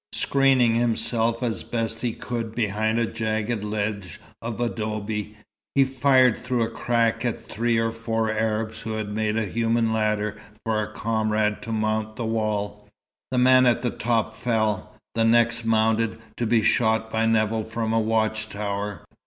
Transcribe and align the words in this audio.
Screening 0.15 0.73
himself 0.73 1.43
as 1.43 1.61
best 1.61 2.01
he 2.01 2.11
could 2.11 2.55
behind 2.55 2.97
a 2.97 3.05
jagged 3.05 3.63
ledge 3.63 4.19
of 4.41 4.59
adobe, 4.59 5.37
he 5.75 5.83
fired 5.83 6.39
through 6.39 6.63
a 6.63 6.71
crack 6.71 7.23
at 7.23 7.47
three 7.47 7.77
or 7.77 7.91
four 7.91 8.31
Arabs 8.31 8.81
who 8.81 9.03
made 9.03 9.37
a 9.37 9.45
human 9.45 9.93
ladder 9.93 10.41
for 10.65 10.81
a 10.81 10.91
comrade 10.91 11.61
to 11.61 11.71
mount 11.71 12.15
the 12.15 12.25
wall. 12.25 12.87
The 13.29 13.37
man 13.37 13.67
at 13.67 13.83
the 13.83 13.91
top 13.91 14.33
fell. 14.35 14.91
The 15.13 15.23
next 15.23 15.65
mounted, 15.65 16.17
to 16.37 16.47
be 16.47 16.63
shot 16.63 17.11
by 17.11 17.27
Nevill 17.27 17.63
from 17.65 17.93
a 17.93 17.99
watch 18.01 18.49
tower. 18.49 19.03